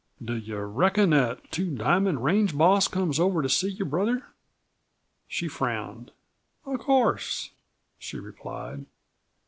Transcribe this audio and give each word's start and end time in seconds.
"Do 0.19 0.33
you 0.35 0.57
reckon 0.57 1.11
that 1.11 1.51
Two 1.51 1.69
Diamond 1.69 2.23
range 2.23 2.57
boss 2.57 2.87
comes 2.87 3.19
over 3.19 3.43
to 3.43 3.47
see 3.49 3.67
your 3.69 3.85
brother?" 3.87 4.25
She 5.27 5.47
frowned. 5.47 6.09
"Of 6.65 6.79
course!" 6.79 7.51
she 7.99 8.17
replied. 8.17 8.87